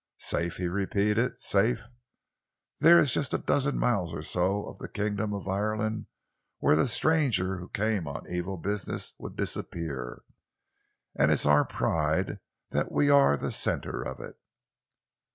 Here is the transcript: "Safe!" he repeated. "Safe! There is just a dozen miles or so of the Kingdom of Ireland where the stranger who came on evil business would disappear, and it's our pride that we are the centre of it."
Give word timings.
"Safe!" 0.17 0.57
he 0.57 0.67
repeated. 0.67 1.37
"Safe! 1.37 1.87
There 2.79 2.97
is 2.97 3.13
just 3.13 3.35
a 3.35 3.37
dozen 3.37 3.77
miles 3.77 4.13
or 4.13 4.23
so 4.23 4.65
of 4.65 4.79
the 4.79 4.87
Kingdom 4.89 5.31
of 5.31 5.47
Ireland 5.47 6.07
where 6.57 6.75
the 6.75 6.87
stranger 6.87 7.57
who 7.59 7.69
came 7.69 8.07
on 8.07 8.25
evil 8.27 8.57
business 8.57 9.13
would 9.19 9.35
disappear, 9.35 10.23
and 11.15 11.31
it's 11.31 11.45
our 11.45 11.65
pride 11.65 12.39
that 12.71 12.91
we 12.91 13.11
are 13.11 13.37
the 13.37 13.51
centre 13.51 14.01
of 14.01 14.19
it." 14.19 14.39